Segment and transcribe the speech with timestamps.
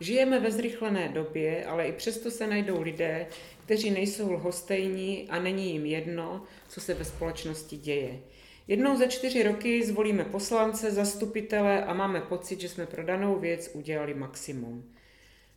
[0.00, 3.26] Žijeme ve zrychlené době, ale i přesto se najdou lidé,
[3.64, 8.20] kteří nejsou lhostejní a není jim jedno, co se ve společnosti děje.
[8.68, 13.70] Jednou za čtyři roky zvolíme poslance, zastupitele a máme pocit, že jsme pro danou věc
[13.74, 14.94] udělali maximum.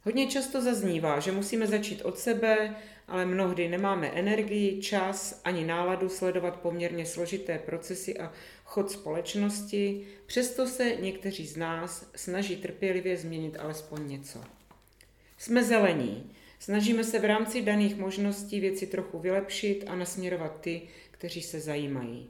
[0.04, 2.75] Hodně často zaznívá, že musíme začít od sebe,
[3.07, 8.31] ale mnohdy nemáme energii, čas ani náladu sledovat poměrně složité procesy a
[8.71, 14.39] chod společnosti, přesto se někteří z nás snaží trpělivě změnit alespoň něco.
[15.37, 21.41] Jsme zelení, snažíme se v rámci daných možností věci trochu vylepšit a nasměrovat ty, kteří
[21.41, 22.29] se zajímají.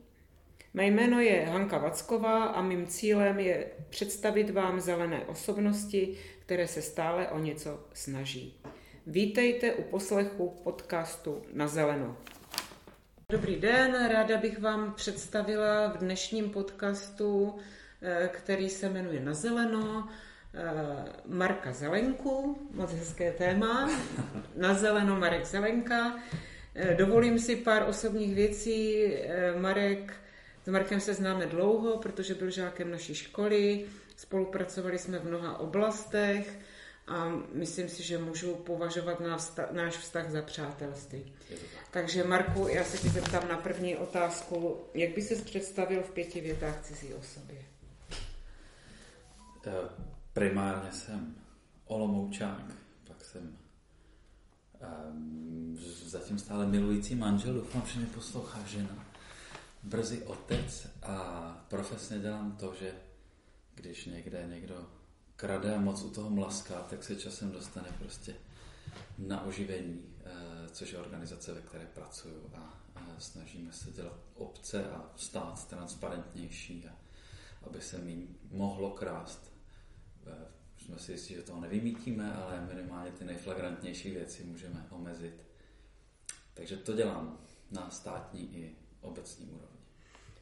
[0.74, 6.82] Mé jméno je Hanka Vacková a mým cílem je představit vám zelené osobnosti, které se
[6.82, 8.60] stále o něco snaží.
[9.08, 12.18] Vítejte u poslechu podcastu Na zeleno.
[13.32, 17.56] Dobrý den, ráda bych vám představila v dnešním podcastu,
[18.02, 20.10] eh, který se jmenuje Na zeleno,
[20.54, 23.92] eh, Marka Zelenku, moc hezké téma,
[24.56, 26.20] Na zeleno Marek Zelenka.
[26.76, 29.06] Eh, dovolím si pár osobních věcí.
[29.58, 30.14] Marek,
[30.66, 33.86] s Markem se známe dlouho, protože byl žákem naší školy,
[34.18, 36.60] spolupracovali jsme v mnoha oblastech,
[37.12, 39.22] a myslím si, že můžu považovat
[39.72, 41.34] náš vztah za přátelství.
[41.92, 44.80] Takže Marku, já se ti zeptám na první otázku.
[44.94, 47.58] Jak by ses představil v pěti větách cizí o sobě?
[49.68, 49.72] Eh,
[50.34, 51.36] primárně jsem
[51.86, 52.64] Olomoučák,
[53.08, 53.58] pak jsem
[55.12, 59.06] um, zatím stále milující manžel, doufám, že mě poslouchá žena,
[59.84, 62.94] brzy otec a profesně dělám to, že
[63.76, 64.88] když někde někdo
[65.42, 68.36] krade a moc u toho mlaská, tak se časem dostane prostě
[69.18, 72.82] na oživení, eh, což je organizace, ve které pracuju a
[73.18, 76.96] snažíme se dělat obce a stát transparentnější, a
[77.64, 79.54] aby se mi mohlo krást.
[80.28, 80.48] Eh,
[80.78, 85.44] jsme si jistí, že toho nevymítíme, ale minimálně ty nejflagrantnější věci můžeme omezit.
[86.54, 87.40] Takže to dělám
[87.72, 89.71] na státní i obecní úrovni.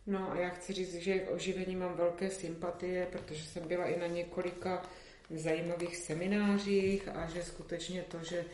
[0.10, 4.00] No a já chci říct, že k oživení mám velké sympatie, protože jsem byla i
[4.00, 4.82] na několika
[5.30, 8.46] zajímavých seminářích a že skutečně to, že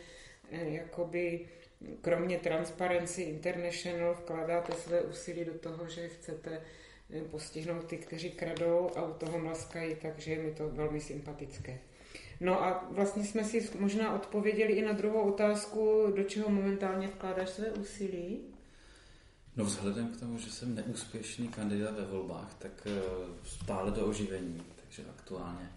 [0.50, 1.48] eh, jakoby
[2.00, 6.62] kromě Transparency International vkládáte své úsilí do toho, že chcete
[7.10, 11.78] eh, postihnout ty, kteří kradou a u toho mlaskají, takže je mi to velmi sympatické.
[12.40, 17.48] No a vlastně jsme si možná odpověděli i na druhou otázku, do čeho momentálně vkládáš
[17.48, 18.55] své úsilí?
[19.56, 23.00] No vzhledem k tomu, že jsem neúspěšný kandidát ve volbách, tak eh,
[23.44, 25.72] stále do oživení, takže aktuálně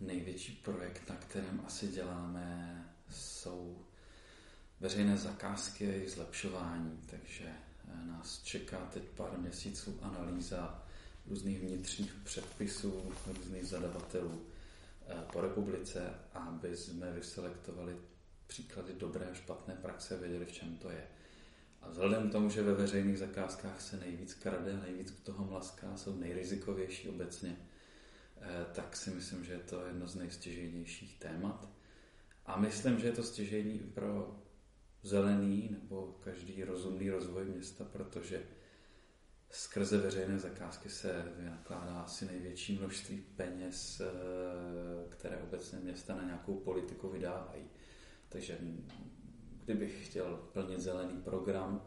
[0.00, 3.78] největší projekt, na kterém asi děláme, jsou
[4.80, 10.82] veřejné zakázky a jejich zlepšování, takže eh, nás čeká teď pár měsíců analýza
[11.26, 14.42] různých vnitřních předpisů, různých zadavatelů
[15.08, 17.96] eh, po republice, aby jsme vyselektovali
[18.46, 21.06] příklady dobré a špatné praxe a věděli, v čem to je.
[21.86, 25.96] A vzhledem k tomu, že ve veřejných zakázkách se nejvíc krade, nejvíc k toho mlaská,
[25.96, 27.56] jsou nejrizikovější obecně,
[28.40, 31.68] eh, tak si myslím, že je to jedno z nejstěžejnějších témat.
[32.46, 34.40] A myslím, že je to stěžejní pro
[35.02, 38.42] zelený nebo každý rozumný rozvoj města, protože
[39.50, 44.06] skrze veřejné zakázky se vynakládá asi největší množství peněz, eh,
[45.08, 47.64] které obecně města na nějakou politiku vydávají.
[48.28, 48.58] Takže
[49.66, 51.82] kdybych chtěl plnit zelený program,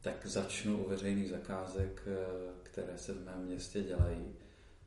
[0.00, 2.14] tak začnu u veřejných zakázek, eh,
[2.62, 4.34] které se v mém městě dělají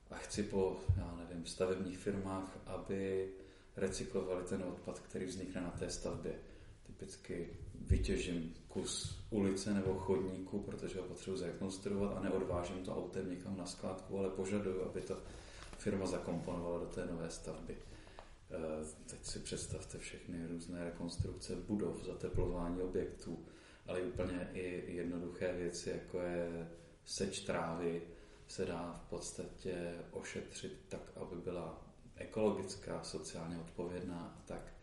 [0.09, 3.29] a chci po, já nevím, stavebních firmách, aby
[3.78, 6.34] recyklovali ten odpad, který vznikne na té stavbě.
[6.88, 7.50] Typicky
[7.81, 13.66] vytěžím kus ulice nebo chodníku, protože ho potřebuji zrekonstruovat a neodvážím to autem někam na
[13.66, 15.18] skládku, ale požaduju, aby to
[15.78, 17.78] firma zakomponovala do té nové stavby.
[18.51, 23.45] Eh, teď si představte všechny různé rekonstrukce budov, zateplování objektů,
[23.87, 26.69] ale úplně i jednoduché věci, jako je
[27.05, 28.01] seč trávy,
[28.47, 31.81] se dá v podstatě ošetřit tak, aby byla
[32.15, 34.74] ekologická, sociálně odpovědná a tak.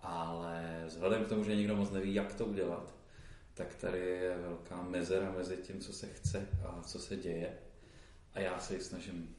[0.00, 2.94] Ale vzhledem k tomu, že nikdo moc neví, jak to udělat,
[3.54, 7.58] tak tady je velká mezera mezi tím, co se chce a co se děje.
[8.32, 9.36] A já se ji snažím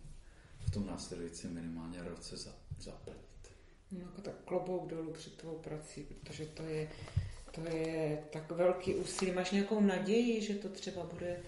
[0.60, 2.38] v tom následujícím minimálně roce
[2.80, 3.27] zaplnit.
[3.92, 6.90] No, jako tak klobouk dolů před tvou prací, protože to je,
[7.52, 9.32] to je tak velký úsilí.
[9.32, 11.40] Máš nějakou naději, že to třeba bude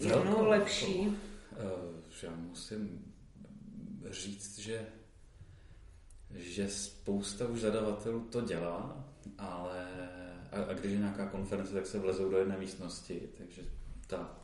[0.00, 0.94] jednou lepší?
[0.94, 3.14] To, uh, že musím
[4.10, 4.86] říct, že
[6.36, 9.04] že spousta už zadavatelů to dělá,
[9.38, 9.86] ale
[10.52, 13.62] a, a když je nějaká konference, tak se vlezou do jedné místnosti, takže
[14.06, 14.38] ta,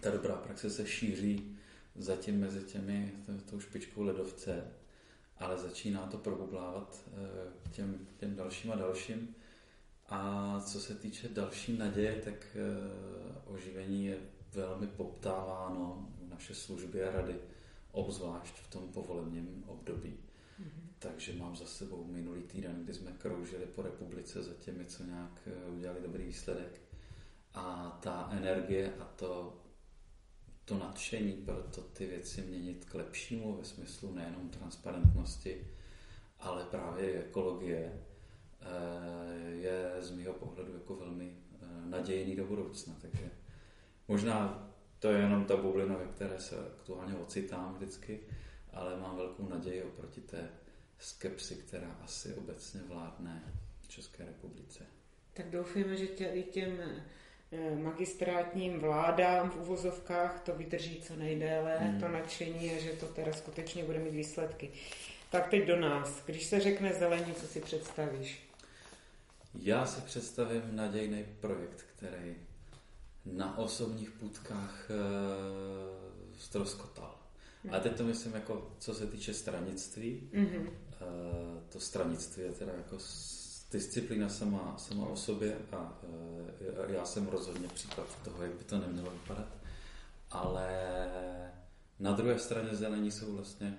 [0.00, 1.56] ta dobrá praxe se šíří
[1.96, 3.12] zatím mezi těmi
[3.50, 4.64] tou špičkou ledovce
[5.38, 9.34] ale začíná to probublávat eh, těm, těm dalším a dalším.
[10.08, 14.18] A co se týče další naděje, tak eh, oživení je
[14.52, 17.34] velmi poptáváno v naše služby a rady,
[17.92, 20.16] obzvlášť v tom povolebním období.
[20.60, 20.86] Mm-hmm.
[20.98, 25.40] Takže mám za sebou minulý týden, kdy jsme kroužili po republice za těmi, co nějak
[25.46, 26.80] eh, udělali dobrý výsledek.
[27.54, 29.58] A ta energie a to,
[30.66, 35.66] to nadšení pro to ty věci měnit k lepšímu ve smyslu nejenom transparentnosti,
[36.40, 37.92] ale právě ekologie,
[38.60, 42.96] eh, je z mého pohledu jako velmi eh, nadějný do budoucna.
[43.02, 43.30] Takže
[44.08, 44.68] možná
[44.98, 48.20] to je jenom ta bublina, ve které se aktuálně ocitám vždycky,
[48.72, 50.48] ale mám velkou naději oproti té
[50.98, 54.86] skepsi, která asi obecně vládne v České republice.
[55.32, 57.02] Tak doufujeme, že tě, i těm
[57.82, 62.00] magistrátním vládám v uvozovkách to vydrží co nejdéle, hmm.
[62.00, 64.70] to nadšení a že to teda skutečně bude mít výsledky.
[65.30, 66.22] Tak teď do nás.
[66.26, 68.48] Když se řekne zelení, co si představíš?
[69.54, 72.36] Já si představím nadějný projekt, který
[73.26, 77.14] na osobních půdkách e, eh, stroskotal.
[77.64, 77.72] Hmm.
[77.72, 80.30] Ale teď to myslím jako, co se týče stranictví.
[80.32, 80.68] Mm-hmm.
[80.68, 82.98] E, to stranictví je teda jako
[83.76, 85.98] disciplína sama, sama o sobě a
[86.88, 89.48] e, já jsem rozhodně příklad toho, jak by to nemělo vypadat.
[90.30, 90.68] Ale
[91.98, 93.78] na druhé straně zelení jsou vlastně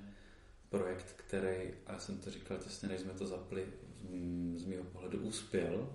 [0.69, 3.65] projekt, který, a já jsem to říkal těsně, než jsme to zapli,
[4.55, 5.89] z mého pohledu uspěl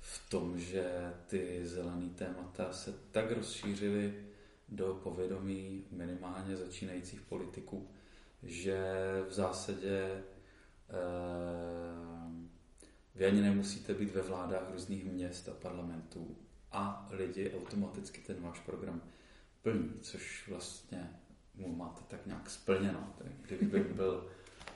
[0.00, 4.14] v tom, že ty zelené témata se tak rozšířily
[4.68, 7.88] do povědomí minimálně začínajících politiků,
[8.42, 8.82] že
[9.28, 10.22] v zásadě
[10.90, 12.19] eh,
[13.14, 16.36] vy ani nemusíte být ve vládách různých měst a parlamentů
[16.72, 19.02] a lidi automaticky ten váš program
[19.62, 21.10] plní, což vlastně
[21.54, 23.14] mu máte tak nějak splněno.
[23.42, 24.28] Kdybych byl,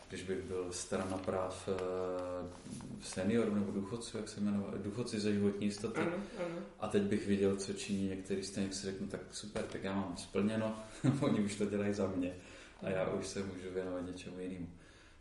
[0.08, 1.76] když bych byl strana práv eh,
[3.02, 6.58] seniorů nebo důchodců, jak se jmenuje, důchodci za životní jistoty, ano, ano.
[6.80, 9.94] a teď bych viděl, co činí některý z těch, si řeknu, tak super, tak já
[9.94, 10.78] mám splněno,
[11.20, 12.36] oni už to dělají za mě
[12.82, 14.68] a já už se můžu věnovat něčemu jinému.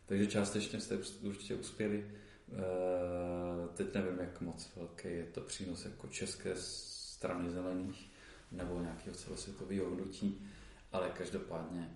[0.06, 2.06] Takže částečně jste určitě uspěli.
[2.54, 8.10] Eh, teď nevím, jak moc velký je to přínos jako české strany zelených
[8.52, 10.46] nebo nějakého celosvětového hnutí
[10.94, 11.90] ale každopádně,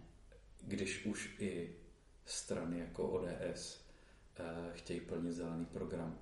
[0.62, 1.76] když už i
[2.25, 3.84] strany jako ODS
[4.37, 6.19] eh, chtějí plnit zelený program,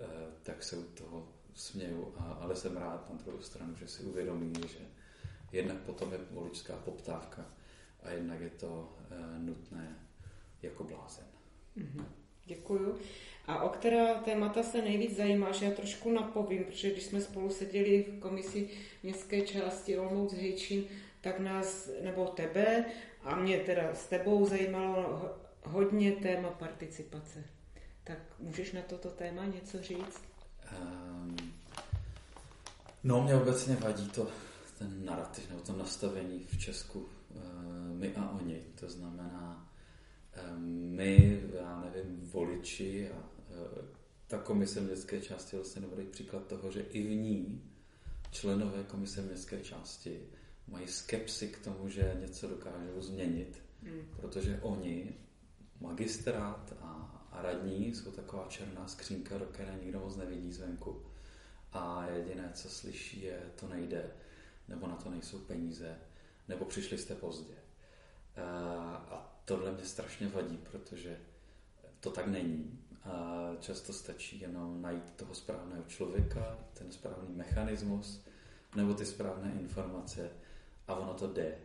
[0.00, 0.06] eh,
[0.42, 4.52] tak se u toho směju, a, ale jsem rád na druhou stranu, že si uvědomí,
[4.68, 4.78] že
[5.52, 7.46] jednak potom je voličská poptávka
[8.02, 8.98] a jednak je to
[9.38, 10.06] nutné
[10.62, 11.26] jako blázen.
[11.76, 12.04] Mm-hmm.
[12.44, 12.98] Děkuju.
[13.50, 15.62] A o která témata se nejvíc zajímáš?
[15.62, 18.68] Já trošku napovím, protože když jsme spolu seděli v komisi
[19.02, 20.84] městské části Olmouc Hejčín,
[21.20, 22.84] tak nás, nebo tebe,
[23.24, 25.30] a mě teda s tebou zajímalo
[25.64, 27.44] hodně téma participace.
[28.04, 30.22] Tak můžeš na toto téma něco říct?
[30.78, 31.36] Um,
[33.04, 34.28] no, mě obecně vadí to,
[34.78, 37.42] ten narrativ nebo to nastavení v Česku uh,
[37.98, 38.62] my a oni.
[38.80, 39.68] To znamená,
[40.50, 40.64] um,
[40.96, 43.39] my, já nevím, voliči a
[44.26, 47.62] ta komise městské části je vlastně dobrý příklad toho, že i v ní
[48.30, 50.20] členové komise městské části
[50.68, 54.08] mají skepsy k tomu, že něco dokážou změnit, hmm.
[54.16, 55.14] protože oni,
[55.80, 61.02] magistrát a, a radní, jsou taková černá skřínka, do které nikdo moc nevidí zvenku.
[61.72, 64.10] A jediné, co slyší, je, to nejde,
[64.68, 65.98] nebo na to nejsou peníze,
[66.48, 67.54] nebo přišli jste pozdě.
[68.36, 68.42] A,
[69.10, 71.20] a tohle mě strašně vadí, protože
[72.00, 72.79] to tak není.
[73.04, 78.24] A často stačí jenom najít toho správného člověka, ten správný mechanismus,
[78.76, 80.30] nebo ty správné informace
[80.88, 81.58] a ono to jde.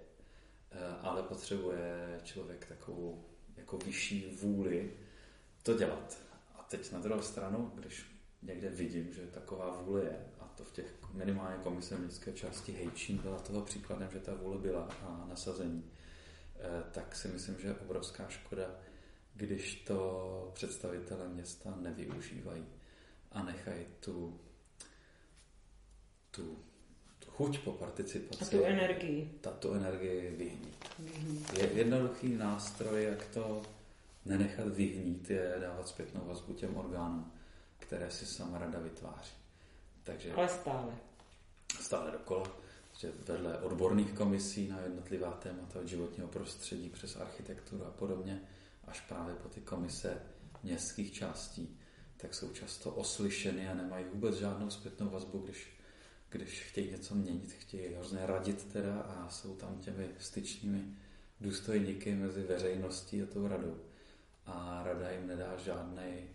[0.72, 3.25] Eh, ale potřebuje člověk takovou
[3.58, 4.94] jako vyšší vůli
[5.63, 6.18] to dělat.
[6.56, 8.06] A teď na druhou stranu, když
[8.42, 13.18] někde vidím, že taková vůle je, a to v těch minimálně komise městské části Hejčín
[13.18, 15.84] byla toho příkladem, že ta vůle byla a nasazení,
[16.60, 18.72] eh, tak si myslím, že je obrovská škoda,
[19.36, 22.65] když to představitelé města nevyužívají
[23.32, 24.39] a nechají tu,
[26.32, 26.58] tu
[27.27, 28.44] chuť po participaci.
[28.44, 29.32] A tu energii.
[29.42, 30.75] Tato energie vyhnít.
[31.00, 31.54] vyhnít.
[31.58, 33.62] Je jednoduchý nástroj, jak to
[34.25, 37.32] nenechat vyhnít, je dávat zpětnou vazbu těm orgánům,
[37.80, 39.34] které si sama rada vytváří.
[40.04, 40.94] Takže Ale stále.
[41.80, 42.51] Stále dokola.
[42.98, 48.42] Že vedle odborných komisí na jednotlivá témata od životního prostředí přes architekturu a podobně,
[48.88, 50.22] až právě po ty komise
[50.63, 51.80] městských částí,
[52.18, 55.75] tak jsou často oslyšeny a nemají vůbec žádnou zpětnou vazbu, když
[56.30, 60.98] když chtějí něco měnit, chtějí hrozně radit teda a jsou tam těmi styčními
[61.42, 63.80] důstojníky mezi veřejností a tou radou.
[64.46, 66.30] a rada jim nedá žádný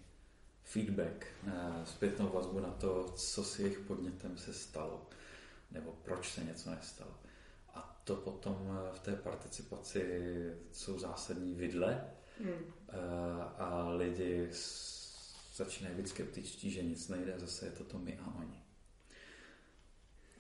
[0.65, 1.53] feedback, eh,
[1.85, 5.07] zpětnou vazbu na to, co s jejich podnětem se stalo,
[5.71, 7.11] nebo proč se něco nestalo.
[7.75, 10.03] A to potom v té participaci
[10.73, 12.11] jsou zásadní vidle
[12.45, 12.65] hmm.
[13.59, 14.51] a lidi
[15.57, 18.63] začínají být skeptičtí, že nic nejde, zase je to to my a oni.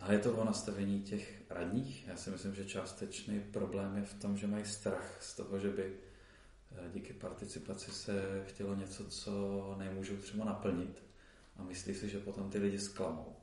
[0.00, 2.07] Ale je to o nastavení těch radních.
[2.07, 5.69] Já si myslím, že částečný problém je v tom, že mají strach z toho, že
[5.69, 5.92] by
[6.73, 11.02] eh, díky participaci se chtělo něco, co nemůžou třeba naplnit
[11.57, 13.37] a myslí si, že potom ty lidi zklamou.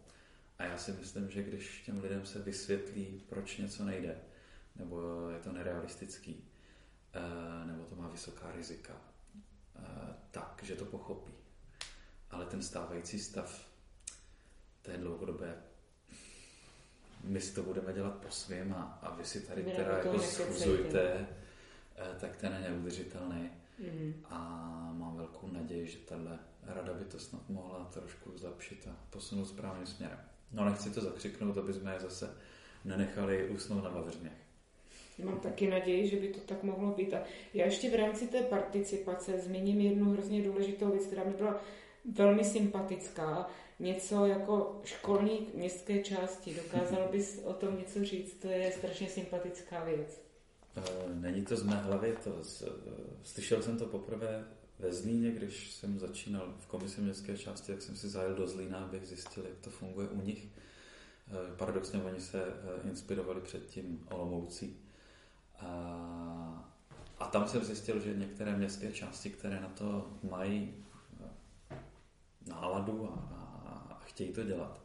[0.60, 4.18] A já si myslím, že když těm lidem se vysvětlí, proč něco nejde,
[4.76, 6.57] nebo je to nerealistický, eh,
[7.66, 8.94] nebo to má vysoká rizika,
[9.76, 9.82] eh,
[10.32, 11.34] tak, že to pochopí.
[12.32, 13.68] Ale ten stávající stav
[14.82, 15.58] té dlouhodobé
[17.24, 21.28] my si to budeme dělat po svém a, a vy si tady teda jako schuzujte,
[21.96, 23.50] eh, tak ten je neudržitelný.
[23.80, 24.14] Mm.
[24.30, 24.38] A
[24.94, 29.86] mám velkou naději, že tahle rada by to snad mohla trošku zlepšit a posunout správným
[29.86, 30.20] směrem.
[30.52, 32.38] No nechci to zakřiknout, aby jsme je zase
[32.86, 34.47] nenechali usnout na vavřněch.
[35.24, 37.14] Mám taky naději, že by to tak mohlo být.
[37.14, 41.62] A já ještě v rámci té participace zmíním jednu hrozně důležitou věc, která mi byla
[42.16, 46.56] velmi sympatická něco jako školní městské části.
[46.56, 48.34] Dokázal bys o tom něco říct?
[48.42, 50.22] To je strašně sympatická věc.
[50.78, 50.82] Eh,
[51.14, 52.68] není to z mé hlavy, to z, eh,
[53.24, 54.46] slyšel jsem to poprvé
[54.80, 58.78] ve Zlíně, když jsem začínal v komisi městské části, tak jsem si zajel do Zlína,
[58.78, 60.48] abych zjistil, jak to funguje u nich.
[60.48, 62.44] Eh, paradoxně oni se
[62.90, 64.78] inspirovali předtím Olomoucí.
[65.60, 66.74] A,
[67.20, 70.86] a tam jsem zjistil, že některé městské části, které na to mají
[72.48, 74.82] náladu a, chtějí to dělat,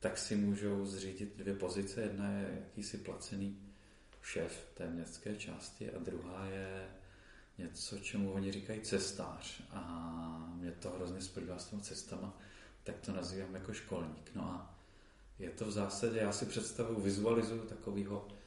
[0.00, 2.00] tak si můžou zřídit dvě pozice.
[2.00, 3.58] Jedna je jakýsi placený
[4.22, 6.88] šéf té městské části a druhá je
[7.58, 9.62] něco, čemu oni říkají cestář.
[9.70, 12.38] A mě to hrozně splývá s těmi cestama,
[12.84, 14.30] tak to nazývám jako školník.
[14.34, 14.78] No a
[15.38, 18.37] je to v zásadě, já si představuji, vizualizuju takového e,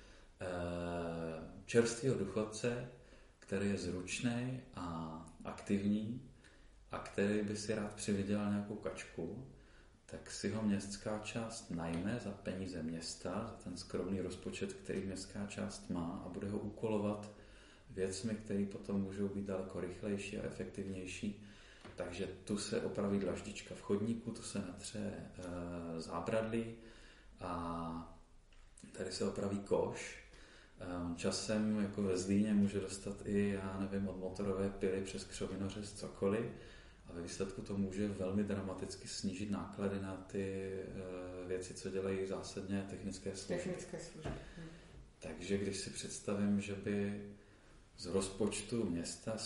[1.66, 2.90] čerstvého důchodce,
[3.40, 6.22] který je zručný a aktivní
[6.92, 9.48] a který by si rád přivydělal nějakou kačku
[10.12, 15.46] tak si ho městská část najme za peníze města, za ten skromný rozpočet, který městská
[15.46, 17.32] část má a bude ho úkolovat
[17.90, 21.46] věcmi, které potom můžou být daleko rychlejší a efektivnější.
[21.96, 26.76] Takže tu se opraví dlaždička v chodníku, tu se natře e, zábradlí
[27.42, 28.18] a
[28.92, 30.21] tady se opraví koš.
[30.82, 35.94] E, časem jako ve Zlíně může dostat i, já nevím, od motorové pily přes křovinořez
[35.94, 36.46] cokoliv
[37.10, 40.74] a ve výsledku to může velmi dramaticky snížit náklady na ty
[41.42, 43.64] uh, věci, co dělají zásadně technické služby.
[43.64, 44.32] Technické služby.
[44.58, 44.68] Hmm.
[45.20, 47.22] Takže když si představím, že by
[47.98, 49.38] z rozpočtu města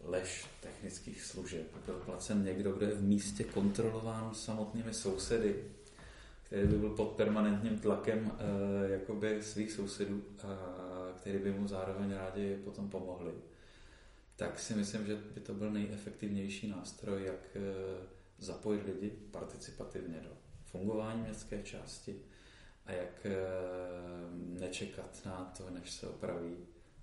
[0.00, 5.64] lež technických služeb byl placen někdo, kdo je v místě kontrolován samotnými sousedy,
[6.46, 12.12] který by byl pod permanentním tlakem uh, jakoby svých sousedů, a který by mu zároveň
[12.14, 13.32] rádi potom pomohli
[14.36, 17.60] tak si myslím, že by to byl nejefektivnější nástroj, jak eh,
[18.38, 20.30] zapojit lidi participativně do
[20.64, 22.16] fungování městské části
[22.86, 23.36] a jak eh,
[24.60, 26.56] nečekat na to, než se opraví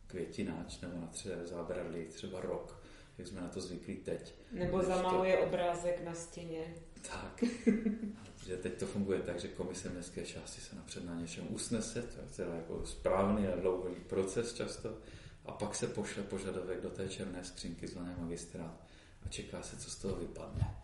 [0.08, 2.84] květináč nebo na třeba zábradlí třeba rok,
[3.18, 4.34] jak jsme na to zvyklí teď.
[4.52, 5.44] Nebo zamaluje to...
[5.44, 6.76] obrázek na stěně.
[7.02, 7.44] Tak,
[8.46, 12.20] že teď to funguje tak, že komise městské části se napřed na něčem usnese, to
[12.20, 14.98] je teda jako správný a dlouhý proces často,
[15.46, 18.84] a pak se pošle požadavek do té černé skřínky zvané magistrát
[19.26, 20.76] a čeká se, co z toho vypadne.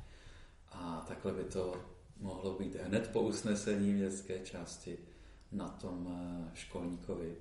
[0.72, 1.82] A takhle by to
[2.18, 4.98] mohlo být hned po usnesení městské části
[5.52, 7.36] na tom eh, školníkovi,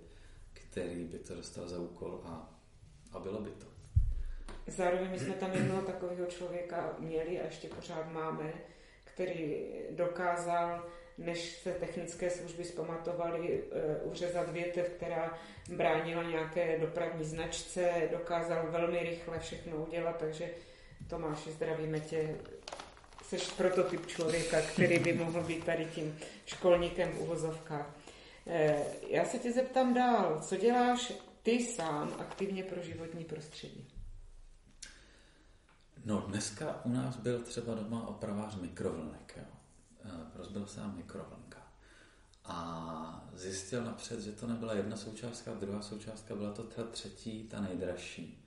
[0.53, 2.59] který by to dostal za úkol a,
[3.13, 3.67] a bylo by to.
[4.67, 8.53] Zároveň my jsme tam jednoho takového člověka měli a ještě pořád máme,
[9.19, 10.87] který dokázal
[11.19, 15.39] než se technické služby zpamatovaly, eh, uřezat větev, která
[15.71, 20.51] bránila nějaké dopravní značce, dokázal velmi rychle všechno udělat, takže
[21.09, 22.37] Tomáši, zdravíme tě,
[23.23, 27.95] jsi prototyp člověka, který by mohl být tady tím školníkem v uvozovkách.
[28.47, 28.77] Eh,
[29.09, 33.98] já se tě zeptám dál, co děláš ty sám aktivně pro životní prostředí?
[36.09, 39.35] No, dneska u nás byl třeba doma opravář mikrovlnek.
[39.37, 39.45] Jo.
[40.05, 41.59] Eh, rozbil se nám mikrovlnka.
[42.45, 47.61] A zjistil napřed, že to nebyla jedna součástka, druhá součástka byla to ta třetí, ta
[47.61, 48.45] nejdražší.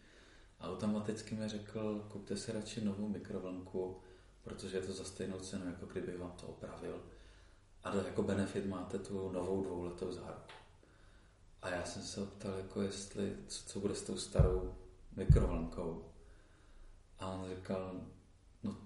[0.62, 4.02] Automaticky mi řekl, kupte si radši novou mikrovlnku,
[4.44, 7.04] protože je to za stejnou cenu, jako kdyby vám to opravil.
[7.84, 10.54] A jako benefit máte tu novou dvouletou záruku.
[11.62, 14.76] A já jsem se optal, jako jestli, co, co bude s tou starou
[15.16, 16.11] mikrovlnkou.
[17.22, 17.92] A on říkal,
[18.64, 18.78] no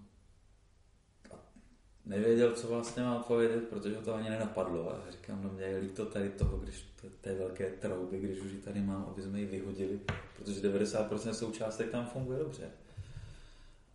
[2.05, 4.91] nevěděl, co vlastně má odpovědět, protože to ani nenapadlo.
[4.91, 6.85] A říkám, no mě je líto tady toho, když
[7.21, 9.99] té velké trouby, když už ji tady mám, aby jsme ji vyhodili,
[10.37, 12.69] protože 90% součástek tam funguje dobře.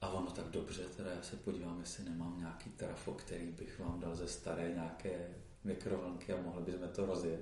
[0.00, 4.00] A ono tak dobře, teda já se podívám, jestli nemám nějaký trafo, který bych vám
[4.00, 5.28] dal ze staré nějaké
[5.64, 7.40] mikrovlnky a mohli bychom to rozjet.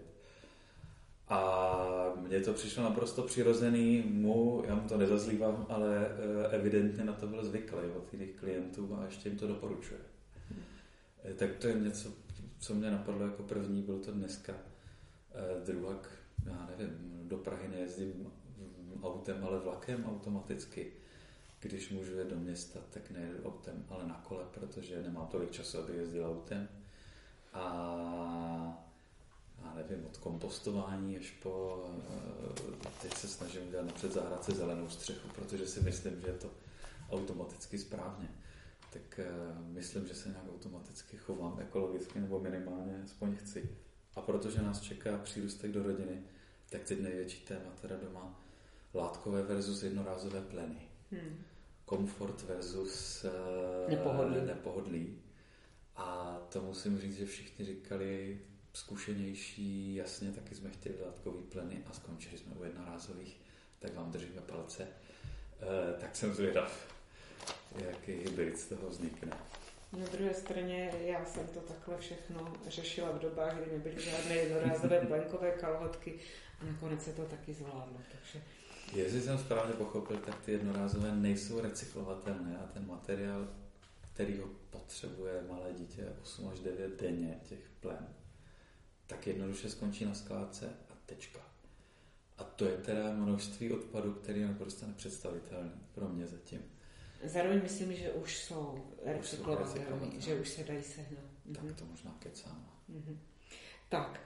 [1.30, 7.12] A mně to přišlo naprosto přirozený mu, já mu to nezazlívám, ale eh, evidentně na
[7.12, 10.00] to byl zvyklý od jiných klientů a ještě jim to doporučuje.
[10.48, 10.62] Hmm.
[11.36, 12.12] Tak to je něco,
[12.58, 14.54] co mě napadlo jako první, bylo to dneska.
[15.34, 16.10] Eh, druhak,
[16.46, 18.32] já nevím, do Prahy nejezdím
[19.02, 20.92] autem, ale vlakem automaticky.
[21.60, 25.78] Když můžu jít do města, tak nejedu autem, ale na kole, protože nemám tolik času,
[25.78, 26.68] aby jezdil autem.
[27.52, 28.87] A
[29.64, 31.84] já nevím, od kompostování až po...
[32.82, 36.50] Eh, teď se snažím udělat na předzahrádce zelenou střechu, protože si myslím, že je to
[37.10, 38.28] automaticky správně.
[38.92, 43.68] Tak uh, myslím, že se nějak automaticky chovám ekologicky, nebo minimálně aspoň chci.
[44.16, 46.22] A protože nás čeká přírůstek do rodiny,
[46.70, 48.40] tak teď největší téma teda doma
[48.94, 50.88] látkové versus jednorázové pleny.
[51.10, 51.44] Hmm.
[51.84, 54.46] Komfort versus uh, nepohodlí.
[54.46, 55.18] nepohodlí.
[55.96, 58.40] A to musím říct, že všichni říkali,
[58.78, 63.40] zkušenější, jasně, taky jsme chtěli látkový pleny a skončili jsme u jednorázových,
[63.78, 64.82] tak vám držíme palce.
[64.82, 66.94] E, tak jsem zvědav,
[67.86, 69.32] jaký hybrid z toho vznikne.
[69.92, 75.00] Na druhé straně já jsem to takhle všechno řešila v dobách, kdy nebyly žádné jednorázové
[75.06, 76.18] plenkové kalhotky
[76.60, 78.00] a nakonec se to taky zvládlo.
[78.12, 78.42] Takže...
[78.94, 83.48] Jestli jsem správně pochopil, tak ty jednorázové nejsou recyklovatelné a ten materiál,
[84.14, 88.08] který ho potřebuje malé dítě 8 až 9 denně, těch plen,
[89.08, 91.40] tak jednoduše skončí na skládce a tečka.
[92.38, 96.64] A to je teda množství odpadu, který je naprosto nepředstavitelný pro mě zatím.
[97.24, 101.24] Zároveň myslím, že už jsou recyklovatelné, že už se dají sehnat.
[101.54, 101.74] Tak mhm.
[101.74, 102.70] to možná kecám.
[102.90, 103.16] Mm-hmm.
[103.88, 104.20] Tak,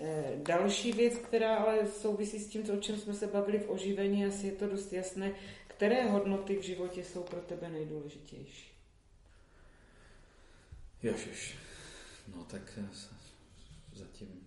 [0.00, 4.26] e, další věc, která ale souvisí s tím, o čem jsme se bavili v oživení,
[4.26, 5.32] asi je to dost jasné,
[5.66, 8.72] které hodnoty v životě jsou pro tebe nejdůležitější?
[11.02, 11.56] Ježiš,
[12.36, 12.78] no tak
[13.96, 14.46] zatím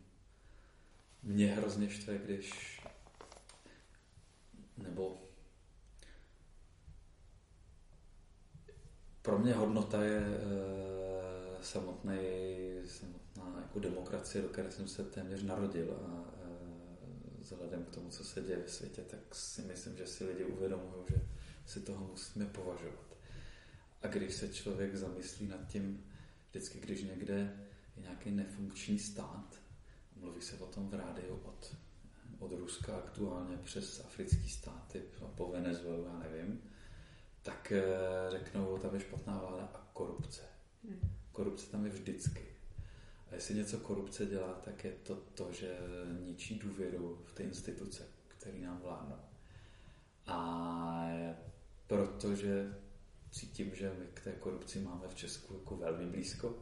[1.23, 2.79] mě hrozně štve, když
[4.77, 5.21] nebo
[9.21, 12.17] pro mě hodnota je e, samotný,
[12.85, 16.49] samotná jako demokracie, do které jsem se téměř narodil a e,
[17.39, 21.03] vzhledem k tomu, co se děje v světě, tak si myslím, že si lidi uvědomují,
[21.09, 21.21] že
[21.65, 23.17] si toho musíme považovat.
[24.01, 26.05] A když se člověk zamyslí nad tím,
[26.49, 27.68] vždycky, když někde
[27.99, 29.61] je nějaký nefunkční stát.
[30.15, 31.75] Mluví se o tom v rádiu od,
[32.39, 35.03] od Ruska aktuálně přes africký státy
[35.35, 36.61] po Venezuelu, já nevím,
[37.41, 37.83] tak eh,
[38.29, 40.41] řeknou, tam je špatná vláda a korupce.
[40.83, 40.99] Hmm.
[41.31, 42.45] Korupce tam je vždycky.
[43.31, 45.77] A jestli něco korupce dělá, tak je to to, že
[46.25, 49.19] ničí důvěru v ty instituce, které nám vládnou.
[50.27, 51.09] A
[51.87, 52.79] protože
[53.31, 56.59] cítím, že my k té korupci máme v Česku jako velmi blízko,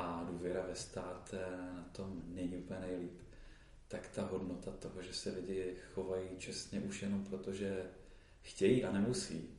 [0.00, 3.20] a důvěra ve stát eh, na tom není úplně nejlíp,
[3.88, 7.90] tak ta hodnota toho, že se lidi chovají čestně už jenom proto, že
[8.42, 9.58] chtějí a nemusí,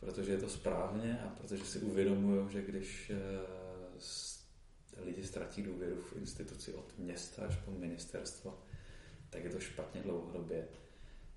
[0.00, 6.16] protože je to správně a protože si uvědomují, že když eh, lidi ztratí důvěru v
[6.16, 8.58] instituci od města až po ministerstvo,
[9.30, 10.68] tak je to špatně dlouhodobě.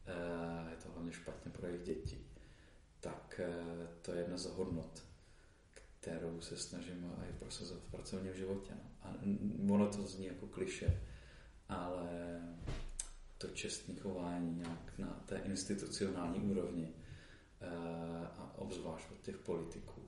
[0.07, 2.19] Eh, je to hlavně špatně pro jejich děti.
[2.99, 3.41] Tak
[4.01, 5.03] to je jedna z hodnot
[6.05, 8.73] kterou se snažím i prosazovat v pracovním životě.
[8.83, 8.89] No.
[9.01, 9.13] A
[9.73, 11.01] ono to zní jako kliše,
[11.69, 12.41] ale
[13.37, 16.93] to čestné chování nějak na té institucionální úrovni
[17.61, 17.67] eh,
[18.37, 20.01] a obzvlášť od těch politiků,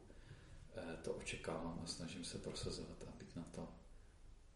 [0.75, 3.67] eh, to očekávám a snažím se prosazovat a být na to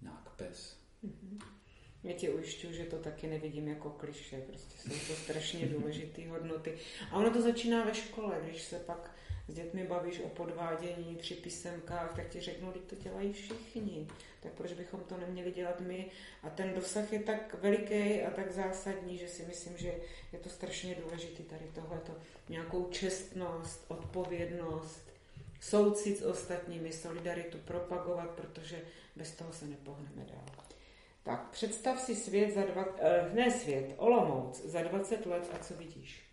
[0.02, 0.78] nějak pes.
[1.04, 1.61] Mm-hmm.
[2.04, 6.78] Já tě ujišťuju, že to taky nevidím jako kliše, prostě jsou to strašně důležité hodnoty.
[7.12, 9.12] A ono to začíná ve škole, když se pak
[9.48, 14.08] s dětmi bavíš o podvádění při písemkách, tak ti řeknu, že to dělají všichni.
[14.40, 16.06] Tak proč bychom to neměli dělat my?
[16.44, 19.96] A ten dosah je tak veliký a tak zásadní, že si myslím, že
[20.34, 22.14] je to strašně důležité tady tohleto.
[22.50, 25.12] Nějakou čestnost, odpovědnost,
[25.60, 28.82] soucit s ostatními, solidaritu propagovat, protože
[29.16, 30.66] bez toho se nepohneme dál.
[31.24, 35.74] Tak, představ si svět za dva, eh, ne svět, Olomouc za 20 let a co
[35.74, 36.32] vidíš?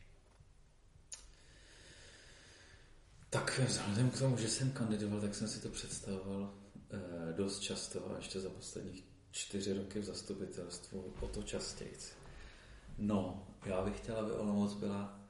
[3.31, 6.55] Tak vzhledem k tomu, že jsem kandidoval, tak jsem si to představoval
[6.91, 11.99] eh, dost často a ještě za posledních čtyři roky v zastupitelstvu o to častěji.
[12.99, 15.21] No, já bych chtěla, aby Olomouc byla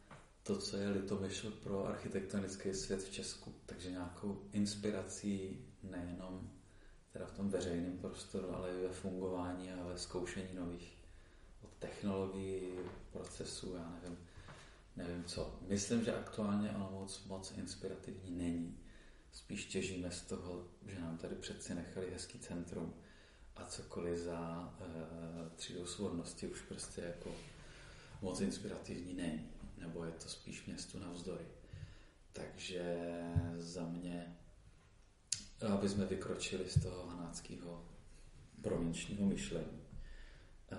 [0.43, 3.55] to, co je litomyšl pro architektonický svět v Česku.
[3.67, 6.51] Takže nějakou inspirací nejenom
[7.13, 10.99] teda v tom veřejném prostoru, ale i ve fungování a ve zkoušení nových
[11.63, 12.63] od technologií,
[13.13, 14.19] procesů, já nevím,
[14.97, 15.59] nevím co.
[15.69, 18.79] Myslím, že aktuálně ale moc, moc inspirativní není.
[19.33, 22.95] Spíš těžíme z toho, že nám tady přeci nechali hezký centrum
[23.57, 27.35] a cokoliv za e, třídou svodnosti už prostě jako
[28.23, 29.51] moc inspirativní není.
[29.79, 31.45] Nebo je to spíš městu navzdory.
[32.33, 32.97] Takže
[33.57, 34.37] za mě,
[35.67, 37.85] aby jsme vykročili z toho hanáckého
[38.63, 39.83] provinčního myšlení.
[40.73, 40.79] E,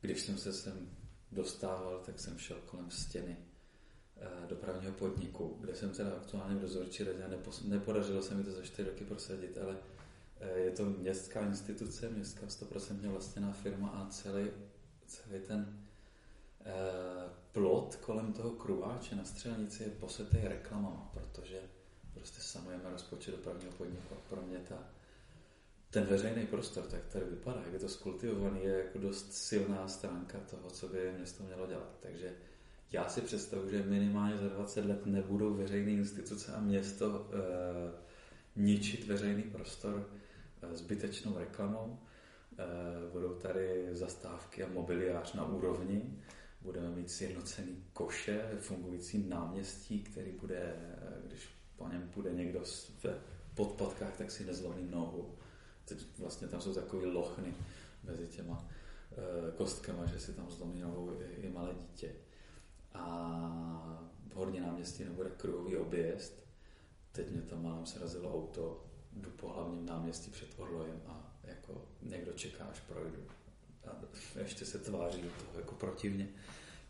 [0.00, 0.90] když jsem se sem
[1.32, 3.36] dostával, tak jsem šel kolem stěny
[4.16, 8.62] Eh, dopravního podniku, kde jsem teda aktuálně v dozorčí radě nepodařilo se mi to za
[8.62, 9.76] čtyři roky prosadit, ale
[10.40, 14.50] eh, je to městská instituce, městská 100% vlastněná firma a celý,
[15.06, 15.86] celý ten
[16.60, 16.72] eh,
[17.52, 21.60] plot kolem toho kruváče na střelnici je posetý reklamama, protože
[22.14, 24.78] prostě sanujeme rozpočet dopravního podniku a pro mě ta,
[25.90, 30.38] ten veřejný prostor, tak tady vypadá, jak je to skultivovaný, je jako dost silná stránka
[30.50, 31.96] toho, co by město mělo dělat.
[32.00, 32.32] Takže
[32.92, 37.38] já si představuji, že minimálně za 20 let nebudou veřejné instituce a město e,
[38.56, 40.08] ničit veřejný prostor
[40.62, 41.98] e, zbytečnou reklamou.
[42.58, 46.18] E, budou tady zastávky a mobiliář na úrovni.
[46.60, 50.76] Budeme mít sjednocený koše, fungující náměstí, který bude,
[51.26, 51.53] když
[51.84, 52.60] po něm půjde někdo
[52.98, 53.06] v
[53.54, 55.34] podpadkách, tak si nezlomí nohu.
[55.84, 57.54] Teď vlastně tam jsou takové lochny
[58.04, 58.68] mezi těma
[59.56, 62.12] kostkama, že si tam zlomí nohu i, i malé dítě
[62.94, 63.06] a
[64.28, 66.44] v Horní náměstí nebude kruhový objezd.
[67.12, 72.32] Teď mě tam málem srazilo auto, jdu po hlavním náměstí před Orlojem a jako někdo
[72.32, 73.22] čeká, až projdu.
[73.86, 73.90] A
[74.38, 76.28] ještě se tváří toho jako protivně.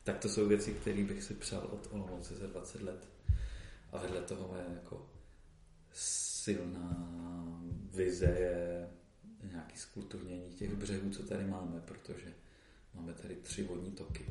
[0.04, 3.13] Tak to jsou věci, které bych si přál od Olomouce za 20 let.
[3.94, 5.10] A vedle toho je jako
[5.92, 7.10] silná
[7.94, 8.88] vize je
[9.50, 12.34] nějaký skulturnění těch břehů, co tady máme, protože
[12.94, 14.26] máme tady tři vodní toky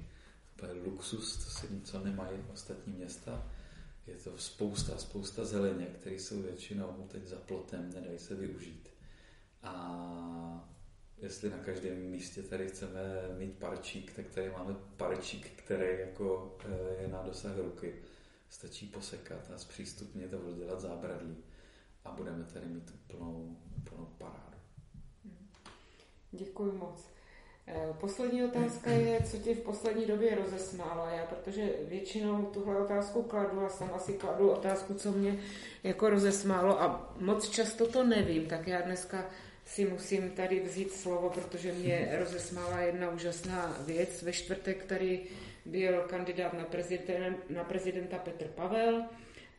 [0.63, 3.52] to je luxus, to si co nemají ostatní města.
[4.08, 8.89] Je to spousta, spousta zeleně, které jsou většinou teď za plotem, nedají se využít.
[9.63, 10.69] A
[11.17, 12.99] jestli na každém místě tady chceme
[13.38, 17.95] mít parčík, tak tady máme parčík, který jako eh, je na dosah ruky.
[18.54, 21.38] Stačí posekat a zpřístupně to dělat zábradlí
[22.06, 24.58] a budeme tady mít úplnou, úplnou parádu.
[26.32, 27.08] Děkuji moc.
[27.68, 31.08] Eh, poslední otázka je, co tě v poslední době rozesmálo.
[31.10, 35.39] Já, protože většinou tuhle otázku kladu a jsem asi kladu otázku, co mě
[35.84, 39.30] jako rozesmálo a moc často to nevím, tak já dneska
[39.66, 44.24] si musím tady vzít slovo, protože mě rozesmála jedna úžasná věc.
[44.24, 45.28] Ve čtvrtek tady
[45.65, 47.13] byl kandidát na prezidenta,
[47.49, 49.04] na prezidenta Petr Pavel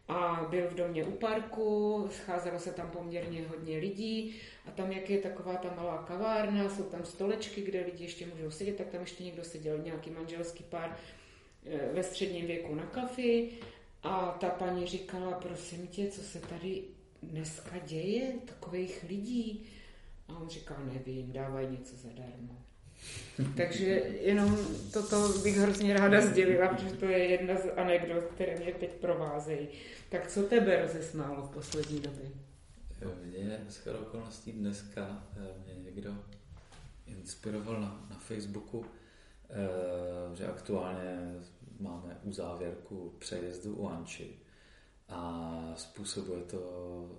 [0.09, 4.37] a byl v domě u parku, scházelo se tam poměrně hodně lidí
[4.67, 8.51] a tam, jak je taková ta malá kavárna, jsou tam stolečky, kde lidi ještě můžou
[8.51, 10.97] sedět, tak tam ještě někdo seděl, nějaký manželský pár
[11.67, 13.51] eh, ve středním věku na kafy
[14.03, 16.83] a ta paní říkala, prosím tě, co se tady
[17.23, 19.67] dneska děje, takových lidí.
[20.29, 22.64] A on říkal, nevím, dávají něco zadarmo.
[23.57, 23.85] Takže
[24.21, 24.59] jenom
[24.93, 29.69] toto bych hrozně ráda sdělila, protože to je jedna z anekdot, které mě teď provázejí.
[30.09, 32.31] Tak co tebe rozesmálo v poslední době?
[33.25, 36.15] Mě z okolností dneska eh, mě někdo
[37.07, 38.87] inspiroval na, na Facebooku,
[39.51, 41.35] eh, že aktuálně
[41.81, 44.31] máme uzávěrku přejezdu u Anči
[45.09, 46.61] a způsobuje to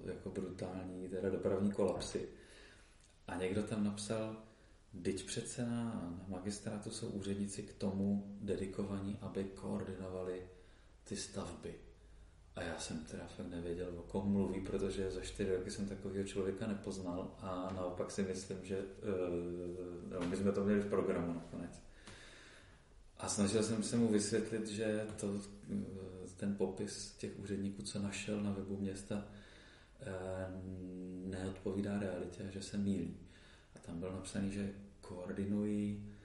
[0.06, 2.28] jako brutální teda dopravní kolapsy.
[3.28, 4.36] A někdo tam napsal,
[5.02, 10.42] Teď přece na, magistrátu jsou úředníci k tomu dedikovaní, aby koordinovali
[11.04, 11.76] ty stavby.
[12.56, 16.28] A já jsem teda fakt nevěděl, o kom mluví, protože za čtyři roky jsem takového
[16.28, 18.80] člověka nepoznal a naopak si myslím, že
[20.20, 21.82] uh, my jsme to měli v programu nakonec.
[23.18, 25.42] A snažil jsem se mu vysvětlit, že to, uh,
[26.38, 30.12] ten popis těch úředníků, co našel na webu města, uh,
[31.30, 33.18] neodpovídá realitě že se mílí.
[33.76, 34.74] A tam bylo napsané, že
[35.08, 36.16] koordinují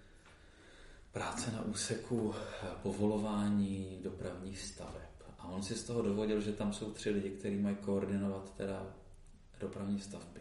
[1.12, 2.34] práce na úseku
[2.82, 5.10] povolování dopravních staveb.
[5.38, 8.94] A on si z toho dovodil, že tam jsou tři lidi, kteří mají koordinovat teda
[9.60, 10.40] dopravní stavby.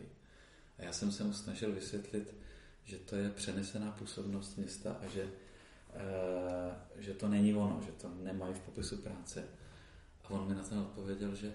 [0.78, 2.36] A já jsem se mu snažil vysvětlit,
[2.84, 5.22] že to je přenesená působnost města a že,
[5.94, 9.44] e, že to není ono, že to nemají v popisu práce.
[10.24, 11.54] A on mi na to odpověděl, že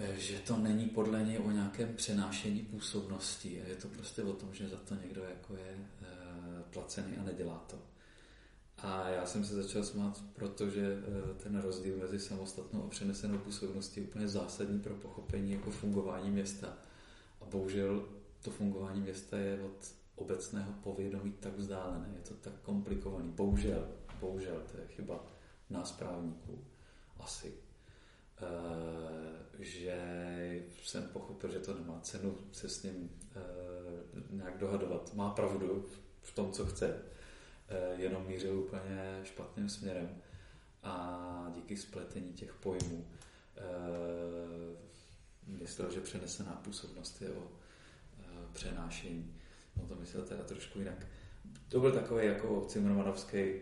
[0.00, 3.62] že to není podle něj o nějakém přenášení působnosti.
[3.68, 6.06] Je to prostě o tom, že za to někdo jako je eh,
[6.70, 7.76] placený a nedělá to.
[8.78, 14.00] A já jsem se začal smát, protože eh, ten rozdíl mezi samostatnou a přenesenou působností
[14.00, 16.78] je úplně zásadní pro pochopení jako fungování města.
[17.40, 18.08] A bohužel
[18.42, 23.30] to fungování města je od obecného povědomí tak vzdálené, je to tak komplikovaný.
[23.30, 23.88] Bohužel,
[24.20, 25.24] bohužel, to je chyba
[25.70, 26.58] nás právníků,
[27.18, 27.52] asi.
[29.60, 33.40] E, že jsem pochopil, že to nemá cenu se s ním e,
[34.30, 35.14] nějak dohadovat.
[35.14, 35.86] Má pravdu
[36.22, 37.02] v tom, co chce,
[37.68, 40.16] e, jenom mířil úplně špatným směrem
[40.82, 43.06] a díky spletení těch pojmů
[45.46, 47.50] myslel, že přenesená působnost je o
[48.52, 49.34] přenášení.
[49.76, 51.06] No to myslel teda trošku jinak.
[51.68, 53.54] To byl takový jako Cimrmanovský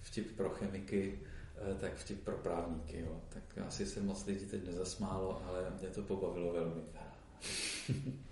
[0.00, 1.31] vtip pro chemiky, eh,
[1.80, 3.00] tak vtip pro právníky.
[3.00, 3.20] Jo.
[3.28, 6.82] Tak asi se moc lidí teď nezasmálo, ale mě to pobavilo velmi.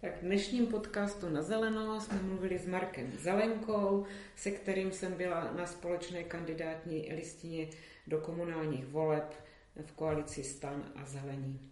[0.00, 4.04] Tak v dnešním podcastu na Zeleno jsme mluvili s Markem Zelenkou,
[4.36, 7.68] se kterým jsem byla na společné kandidátní listině
[8.06, 9.34] do komunálních voleb
[9.86, 11.70] v koalici Stan a Zelení.